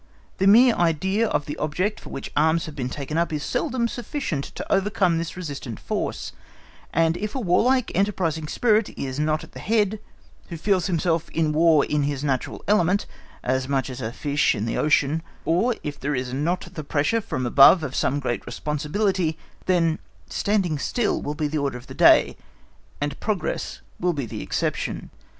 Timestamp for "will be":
21.21-21.47, 23.99-24.25